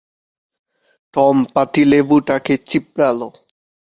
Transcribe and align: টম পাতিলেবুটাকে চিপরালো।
টম 1.13 1.37
পাতিলেবুটাকে 1.53 2.53
চিপরালো। 2.69 3.29